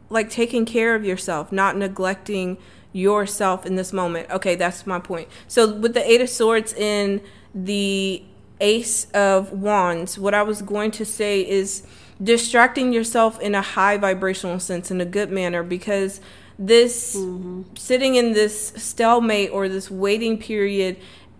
like 0.10 0.30
taking 0.30 0.66
care 0.66 0.96
of 0.96 1.06
yourself, 1.06 1.52
not 1.52 1.78
neglecting 1.78 2.58
yourself 2.92 3.66
in 3.66 3.76
this 3.76 3.92
moment. 3.92 4.30
Okay, 4.32 4.56
that's 4.56 4.88
my 4.88 5.00
point. 5.00 5.28
So 5.48 5.72
with 5.72 5.94
the 5.94 6.10
Eight 6.10 6.22
of 6.22 6.30
Swords 6.30 6.74
in 6.74 7.22
the 7.54 8.24
Ace 8.62 9.08
of 9.14 9.52
Wands, 9.52 10.18
what 10.18 10.34
I 10.34 10.44
was 10.44 10.62
going 10.62 10.92
to 10.92 11.06
say 11.06 11.42
is 11.42 11.86
distracting 12.24 12.94
yourself 12.94 13.40
in 13.42 13.54
a 13.54 13.62
high 13.62 13.98
vibrational 13.98 14.60
sense 14.60 14.90
in 14.90 15.02
a 15.02 15.06
good 15.06 15.30
manner 15.30 15.62
because 15.62 16.22
this 16.58 17.16
mm-hmm. 17.16 17.64
sitting 17.76 18.16
in 18.16 18.34
this 18.34 18.74
stalemate 18.78 19.52
or 19.52 19.68
this 19.68 19.92
waiting 19.92 20.38
period 20.38 20.98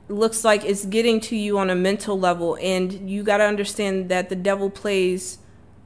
looks 0.08 0.44
like 0.44 0.64
it's 0.64 0.86
getting 0.86 1.20
to 1.20 1.36
you 1.36 1.58
on 1.58 1.70
a 1.70 1.76
mental 1.76 2.20
level 2.20 2.58
and 2.62 3.10
you 3.10 3.24
got 3.24 3.38
to 3.38 3.44
understand 3.44 4.10
that 4.10 4.30
the 4.30 4.36
devil 4.36 4.70
plays 4.70 5.40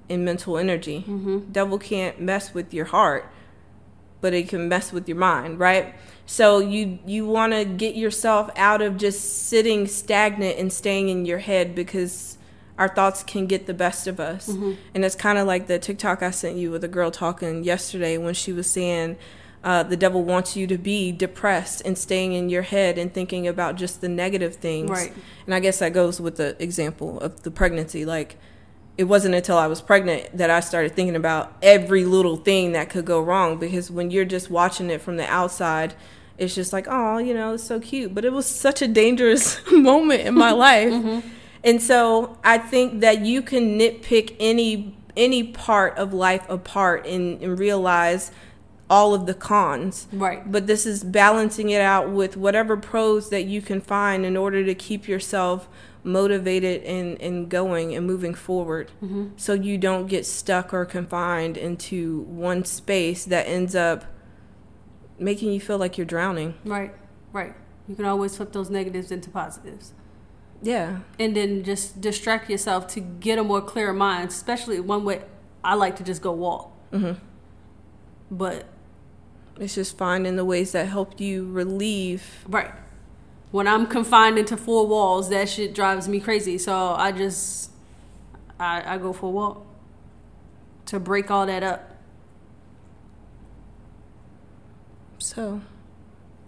in 0.10 0.26
mental 0.26 0.58
energy. 0.58 1.06
Mm-hmm. 1.08 1.52
Devil 1.52 1.78
can't 1.78 2.20
mess 2.20 2.54
with 2.54 2.74
your 2.74 2.86
heart 2.86 3.32
but 4.22 4.34
it 4.34 4.50
can 4.50 4.68
mess 4.68 4.92
with 4.92 5.08
your 5.08 5.18
mind 5.18 5.60
right? 5.60 5.96
So 6.26 6.60
you 6.60 7.00
you 7.06 7.26
want 7.26 7.54
to 7.54 7.66
get 7.66 7.96
yourself 7.96 8.50
out 8.56 8.82
of 8.82 8.98
just 8.98 9.48
sitting 9.48 9.88
stagnant 9.88 10.58
and 10.60 10.72
staying 10.72 11.10
in 11.10 11.26
your 11.26 11.40
head 11.40 11.76
because 11.76 12.38
our 12.80 12.88
thoughts 12.88 13.22
can 13.24 13.46
get 13.46 13.68
the 13.68 13.74
best 13.76 14.08
of 14.08 14.20
us 14.20 14.48
and 14.48 15.06
it's 15.06 15.16
kind 15.16 15.38
of 15.38 15.46
like 15.46 15.68
the 15.68 15.78
tiktok 15.78 16.24
i 16.24 16.32
sent 16.32 16.56
you 16.58 16.72
with 16.72 16.84
a 16.84 16.88
girl 16.88 17.12
talking 17.12 17.64
yesterday 17.64 18.18
when 18.18 18.34
she 18.34 18.52
was 18.52 18.68
saying 18.68 19.16
uh, 19.62 19.84
the 19.84 19.98
devil 19.98 20.24
wants 20.24 20.56
you 20.56 20.66
to 20.66 20.78
be 20.78 21.12
depressed 21.12 21.82
and 21.86 21.98
staying 21.98 22.32
in 22.32 22.48
your 22.50 22.62
head 22.62 22.98
and 22.98 23.14
thinking 23.14 23.46
about 23.48 23.76
just 23.76 24.00
the 24.02 24.08
negative 24.08 24.56
things 24.56 24.90
Right. 24.90 25.14
and 25.46 25.54
i 25.54 25.60
guess 25.60 25.80
that 25.80 25.94
goes 25.94 26.20
with 26.22 26.38
the 26.38 26.56
example 26.64 27.20
of 27.20 27.44
the 27.44 27.52
pregnancy 27.52 28.06
like 28.06 28.38
it 28.98 29.06
wasn't 29.06 29.34
until 29.34 29.58
I 29.58 29.68
was 29.68 29.80
pregnant 29.80 30.36
that 30.38 30.50
I 30.50 30.60
started 30.60 30.94
thinking 30.94 31.16
about 31.16 31.56
every 31.62 32.04
little 32.04 32.36
thing 32.36 32.74
that 32.74 32.90
could 32.90 33.06
go 33.06 33.22
wrong 33.22 33.58
because 33.58 33.90
when 33.90 34.12
you're 34.12 34.26
just 34.26 34.50
watching 34.50 34.90
it 34.90 35.00
from 35.00 35.16
the 35.16 35.26
outside, 35.32 35.94
it's 36.38 36.54
just 36.54 36.74
like, 36.74 36.86
oh, 36.90 37.18
you 37.18 37.34
know, 37.34 37.54
it's 37.54 37.64
so 37.64 37.80
cute. 37.80 38.14
But 38.14 38.26
it 38.26 38.34
was 38.34 38.46
such 38.46 38.82
a 38.82 38.90
dangerous 38.90 39.62
moment 39.72 40.24
in 40.28 40.34
my 40.34 40.52
life. 40.68 41.24
And 41.64 41.82
so 41.82 42.38
I 42.44 42.58
think 42.58 43.02
that 43.02 43.26
you 43.26 43.42
can 43.42 43.78
nitpick 43.78 44.36
any 44.40 44.96
any 45.18 45.44
part 45.44 45.98
of 45.98 46.14
life 46.14 46.50
apart 46.50 47.06
and, 47.06 47.42
and 47.42 47.60
realize 47.60 48.32
all 48.90 49.14
of 49.14 49.26
the 49.26 49.34
cons. 49.34 50.08
Right. 50.12 50.50
But 50.50 50.66
this 50.66 50.86
is 50.86 51.04
balancing 51.04 51.70
it 51.70 51.82
out 51.82 52.10
with 52.10 52.36
whatever 52.36 52.78
pros 52.78 53.30
that 53.30 53.44
you 53.44 53.62
can 53.62 53.82
find 53.82 54.26
in 54.26 54.36
order 54.36 54.64
to 54.64 54.74
keep 54.74 55.08
yourself 55.08 55.68
motivated 56.04 56.84
and, 56.84 57.22
and 57.22 57.50
going 57.50 57.94
and 57.94 58.08
moving 58.08 58.34
forward 58.34 58.90
mm-hmm. 59.04 59.28
so 59.36 59.54
you 59.54 59.78
don't 59.78 60.08
get 60.08 60.26
stuck 60.26 60.74
or 60.74 60.86
confined 60.86 61.58
into 61.58 62.22
one 62.22 62.64
space 62.64 63.26
that 63.26 63.46
ends 63.48 63.76
up 63.76 64.06
making 65.20 65.52
you 65.52 65.60
feel 65.60 65.78
like 65.78 65.98
you're 65.98 66.06
drowning. 66.06 66.56
Right. 66.64 66.94
Right. 67.34 67.54
You 67.88 67.96
can 67.96 68.06
always 68.06 68.38
flip 68.38 68.54
those 68.54 68.70
negatives 68.70 69.12
into 69.12 69.30
positives. 69.30 69.94
Yeah. 70.62 71.00
And 71.18 71.36
then 71.36 71.64
just 71.64 72.02
distract 72.02 72.50
yourself 72.50 72.88
to 72.90 73.00
get 73.00 73.40
a 73.40 73.44
more 73.44 73.62
clear 73.62 73.94
mind, 73.94 74.30
especially 74.30 74.80
one 74.80 75.06
way 75.06 75.22
I 75.64 75.76
like 75.76 75.96
to 75.98 76.04
just 76.04 76.22
go 76.22 76.32
walk. 76.32 76.72
hmm 76.92 77.14
But 78.30 78.66
It's 79.60 79.76
just 79.76 79.98
finding 79.98 80.36
the 80.36 80.46
ways 80.46 80.72
that 80.74 80.88
help 80.88 81.20
you 81.20 81.50
relieve. 81.52 82.46
Right. 82.48 82.72
When 83.52 83.68
I'm 83.68 83.88
confined 83.88 84.38
into 84.38 84.56
four 84.58 84.86
walls, 84.88 85.30
that 85.30 85.50
shit 85.50 85.74
drives 85.74 86.08
me 86.08 86.20
crazy. 86.20 86.58
So 86.58 86.74
I 86.76 87.12
just, 87.12 87.72
I, 88.60 88.96
I 88.96 88.98
go 88.98 89.12
for 89.12 89.28
a 89.28 89.32
walk 89.32 89.66
to 90.88 91.00
break 91.00 91.32
all 91.32 91.46
that 91.46 91.64
up. 91.64 91.96
So 95.18 95.62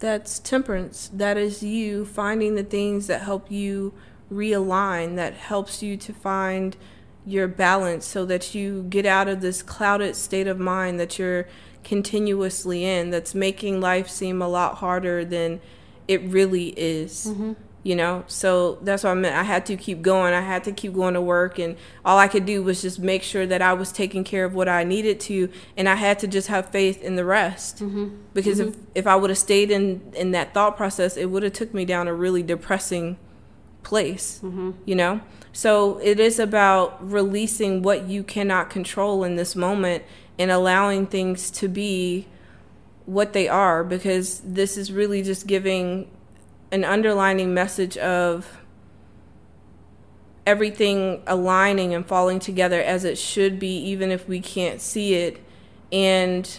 that's 0.02 0.40
temperance. 0.40 1.08
That 1.14 1.38
is 1.38 1.62
you 1.62 2.04
finding 2.04 2.56
the 2.56 2.64
things 2.64 3.06
that 3.06 3.22
help 3.22 3.52
you 3.52 3.94
realign, 4.30 5.14
that 5.14 5.34
helps 5.34 5.80
you 5.80 5.96
to 5.96 6.12
find 6.12 6.76
your 7.24 7.46
balance 7.46 8.04
so 8.04 8.26
that 8.26 8.52
you 8.52 8.82
get 8.90 9.06
out 9.06 9.28
of 9.28 9.40
this 9.40 9.62
clouded 9.62 10.16
state 10.16 10.48
of 10.48 10.58
mind 10.58 10.98
that 10.98 11.20
you're 11.20 11.46
continuously 11.84 12.84
in 12.84 13.10
that's 13.10 13.32
making 13.32 13.80
life 13.80 14.08
seem 14.08 14.42
a 14.42 14.48
lot 14.48 14.78
harder 14.78 15.24
than 15.24 15.60
it 16.08 16.20
really 16.22 16.70
is. 16.70 17.28
Mm-hmm. 17.28 17.52
You 17.84 17.96
know, 17.96 18.22
so 18.28 18.78
that's 18.82 19.02
what 19.02 19.10
I 19.10 19.14
meant. 19.14 19.34
I 19.34 19.42
had 19.42 19.66
to 19.66 19.76
keep 19.76 20.02
going. 20.02 20.34
I 20.34 20.40
had 20.40 20.62
to 20.64 20.72
keep 20.72 20.94
going 20.94 21.14
to 21.14 21.20
work, 21.20 21.58
and 21.58 21.76
all 22.04 22.16
I 22.16 22.28
could 22.28 22.46
do 22.46 22.62
was 22.62 22.80
just 22.80 23.00
make 23.00 23.24
sure 23.24 23.44
that 23.44 23.60
I 23.60 23.72
was 23.72 23.90
taking 23.90 24.22
care 24.22 24.44
of 24.44 24.54
what 24.54 24.68
I 24.68 24.84
needed 24.84 25.18
to, 25.20 25.48
and 25.76 25.88
I 25.88 25.96
had 25.96 26.20
to 26.20 26.28
just 26.28 26.46
have 26.46 26.68
faith 26.68 27.02
in 27.02 27.16
the 27.16 27.24
rest. 27.24 27.78
Mm-hmm. 27.78 28.10
Because 28.34 28.60
if 28.60 28.68
mm-hmm. 28.68 28.82
if 28.94 29.08
I 29.08 29.16
would 29.16 29.30
have 29.30 29.38
stayed 29.38 29.72
in 29.72 30.00
in 30.14 30.30
that 30.30 30.54
thought 30.54 30.76
process, 30.76 31.16
it 31.16 31.26
would 31.26 31.42
have 31.42 31.54
took 31.54 31.74
me 31.74 31.84
down 31.84 32.06
a 32.06 32.14
really 32.14 32.44
depressing 32.44 33.16
place. 33.82 34.40
Mm-hmm. 34.44 34.70
You 34.84 34.94
know, 34.94 35.20
so 35.52 35.98
it 35.98 36.20
is 36.20 36.38
about 36.38 37.10
releasing 37.10 37.82
what 37.82 38.08
you 38.08 38.22
cannot 38.22 38.70
control 38.70 39.24
in 39.24 39.34
this 39.34 39.56
moment 39.56 40.04
and 40.38 40.50
allowing 40.50 41.06
things 41.06 41.50
to 41.50 41.68
be 41.68 42.26
what 43.06 43.32
they 43.32 43.48
are 43.48 43.84
because 43.84 44.40
this 44.40 44.76
is 44.76 44.92
really 44.92 45.22
just 45.22 45.46
giving 45.46 46.08
an 46.72 46.84
underlining 46.84 47.54
message 47.54 47.96
of 47.98 48.58
everything 50.46 51.22
aligning 51.26 51.94
and 51.94 52.04
falling 52.04 52.40
together 52.40 52.80
as 52.80 53.04
it 53.04 53.16
should 53.16 53.58
be, 53.58 53.76
even 53.76 54.10
if 54.10 54.26
we 54.26 54.40
can't 54.40 54.80
see 54.80 55.14
it. 55.14 55.38
And 55.92 56.58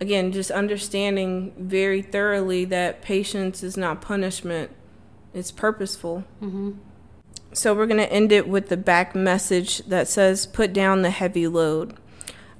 again, 0.00 0.32
just 0.32 0.50
understanding 0.50 1.52
very 1.58 2.00
thoroughly 2.00 2.64
that 2.66 3.02
patience 3.02 3.62
is 3.62 3.76
not 3.76 4.00
punishment, 4.00 4.70
it's 5.34 5.50
purposeful. 5.50 6.24
Mm-hmm. 6.40 6.72
So 7.52 7.74
we're 7.74 7.86
going 7.86 8.00
to 8.00 8.12
end 8.12 8.30
it 8.30 8.48
with 8.48 8.68
the 8.68 8.76
back 8.76 9.14
message 9.14 9.78
that 9.80 10.06
says, 10.06 10.46
Put 10.46 10.72
down 10.72 11.02
the 11.02 11.10
heavy 11.10 11.48
load. 11.48 11.96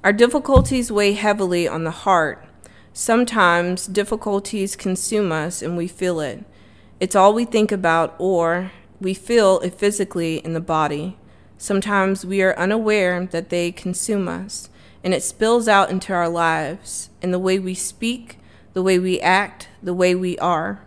Our 0.03 0.11
difficulties 0.11 0.91
weigh 0.91 1.13
heavily 1.13 1.67
on 1.67 1.85
the 1.85 1.91
heart. 1.91 2.45
Sometimes 2.93 3.87
difficulties 3.87 4.75
consume 4.75 5.31
us 5.31 5.61
and 5.61 5.77
we 5.77 5.87
feel 5.87 6.19
it. 6.19 6.43
It's 6.99 7.15
all 7.15 7.33
we 7.33 7.45
think 7.45 7.71
about, 7.71 8.13
or 8.19 8.71
we 8.99 9.13
feel 9.13 9.59
it 9.61 9.75
physically 9.75 10.37
in 10.37 10.53
the 10.53 10.59
body. 10.59 11.17
Sometimes 11.57 12.25
we 12.25 12.41
are 12.41 12.57
unaware 12.57 13.25
that 13.27 13.49
they 13.49 13.71
consume 13.71 14.27
us, 14.27 14.69
and 15.03 15.13
it 15.13 15.23
spills 15.23 15.67
out 15.67 15.89
into 15.89 16.13
our 16.13 16.27
lives 16.27 17.09
in 17.21 17.31
the 17.31 17.39
way 17.39 17.57
we 17.57 17.73
speak, 17.73 18.37
the 18.73 18.83
way 18.83 18.99
we 18.99 19.21
act, 19.21 19.69
the 19.81 19.93
way 19.93 20.13
we 20.13 20.37
are. 20.39 20.81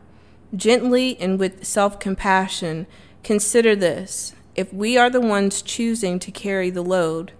Gently 0.54 1.16
and 1.18 1.38
with 1.38 1.64
self 1.64 1.98
compassion, 1.98 2.86
consider 3.22 3.74
this. 3.74 4.34
If 4.54 4.72
we 4.72 4.96
are 4.96 5.10
the 5.10 5.20
ones 5.20 5.62
choosing 5.62 6.18
to 6.20 6.30
carry 6.30 6.70
the 6.70 6.82
load, 6.82 7.32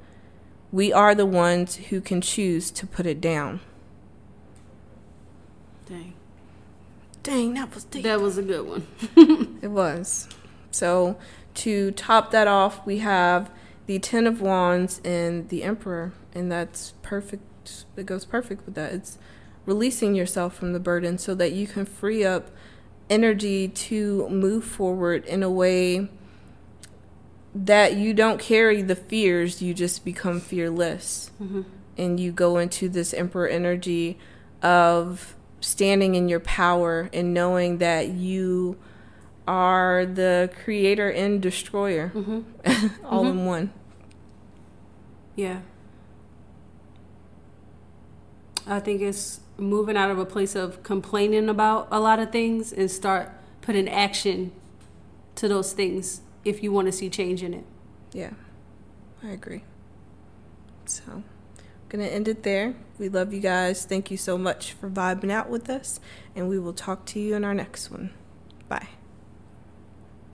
we 0.73 0.93
are 0.93 1.15
the 1.15 1.27
ones 1.27 1.77
who 1.77 2.01
can 2.01 2.21
choose 2.21 2.71
to 2.73 2.87
put 2.87 3.07
it 3.07 3.21
down. 3.21 3.61
Dang. 5.87 6.15
Dang, 7.25 7.55
that 7.55 7.75
was 7.75 7.85
deep. 7.85 8.05
That 8.05 8.21
was 8.21 8.39
a 8.39 8.43
good 8.43 8.67
one. 8.67 8.87
It 9.63 9.71
was. 9.71 10.29
So 10.71 11.17
to 11.55 11.91
top 11.93 12.31
that 12.33 12.47
off, 12.47 12.85
we 12.87 12.99
have 12.99 13.51
the 13.87 13.99
Ten 13.99 14.27
of 14.27 14.43
Wands 14.43 15.01
and 15.03 15.49
the 15.49 15.63
Emperor, 15.63 16.13
and 16.35 16.53
that's 16.53 16.93
perfect. 17.01 17.87
It 17.97 18.05
goes 18.05 18.27
perfect 18.27 18.67
with 18.67 18.75
that. 18.75 18.93
It's 18.93 19.19
releasing 19.65 20.15
yourself 20.15 20.55
from 20.55 20.75
the 20.75 20.79
burden 20.79 21.17
so 21.17 21.35
that 21.35 21.53
you 21.53 21.67
can 21.67 21.87
free 21.87 22.25
up 22.25 22.51
energy 23.09 23.69
to 23.69 24.29
move 24.29 24.65
forward 24.65 25.25
in 25.25 25.43
a 25.43 25.51
way 25.51 26.11
that 27.55 27.95
you 27.95 28.13
don't 28.13 28.41
carry 28.41 28.83
the 28.83 28.97
fears, 28.97 29.63
you 29.63 29.73
just 29.73 30.05
become 30.05 30.41
fearless. 30.41 31.31
Mm-hmm. 31.41 31.63
And 31.97 32.19
you 32.19 32.33
go 32.33 32.59
into 32.59 32.89
this 32.89 33.15
Emperor 33.15 33.47
energy 33.47 34.19
of 34.61 35.37
standing 35.65 36.15
in 36.15 36.29
your 36.29 36.41
power 36.41 37.09
and 37.13 37.33
knowing 37.35 37.79
that 37.79 38.09
you 38.09 38.77
are 39.47 40.07
the 40.07 40.51
creator 40.65 41.11
and 41.11 41.43
destroyer 41.43 42.11
Mm-hmm. 42.15 43.05
all 43.05 43.27
in 43.27 43.45
one. 43.45 43.73
Yeah. 45.37 45.61
I 48.67 48.81
think 48.81 49.03
it's 49.03 49.41
moving 49.59 49.97
out 49.97 50.11
of 50.11 50.19
a 50.19 50.25
place 50.25 50.55
of 50.55 50.83
complaining 50.83 51.49
about 51.49 51.89
a 51.91 52.01
lot 52.01 52.19
of 52.19 52.33
things 52.33 52.73
and 52.73 52.91
start 52.91 53.31
putting 53.61 53.89
action 53.89 54.53
to 55.37 55.49
those 55.49 55.73
things 55.73 56.23
if 56.45 56.63
you 56.63 56.73
want 56.73 56.87
to 56.87 56.93
see 56.93 57.11
change 57.11 57.43
in 57.43 57.53
it. 57.55 57.65
Yeah, 58.13 58.31
I 59.23 59.31
agree. 59.31 59.65
So, 60.87 61.23
going 61.95 62.09
to 62.09 62.15
end 62.15 62.27
it 62.27 62.43
there. 62.43 62.75
We 62.99 63.09
love 63.09 63.33
you 63.33 63.41
guys. 63.41 63.85
Thank 63.85 64.11
you 64.11 64.17
so 64.17 64.37
much 64.37 64.73
for 64.73 64.91
vibing 64.91 65.31
out 65.31 65.49
with 65.49 65.71
us, 65.71 66.01
and 66.35 66.49
we 66.49 66.59
will 66.59 66.73
talk 66.73 67.05
to 67.07 67.21
you 67.21 67.35
in 67.35 67.45
our 67.45 67.55
next 67.55 67.91
one. 67.91 68.11
Bye. 68.69 68.89